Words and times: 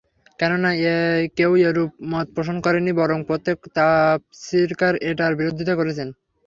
কেননা, 0.39 0.69
কেউ 1.37 1.51
এরূপ 1.63 1.91
মত 2.11 2.27
পোষণ 2.35 2.57
করেননি 2.65 2.91
বরং 2.99 3.17
প্রত্যেক 3.29 3.57
তাফসীরকার 3.75 4.93
এটার 5.09 5.31
বিরোধিতা 5.39 5.73
করেছেন। 5.79 6.07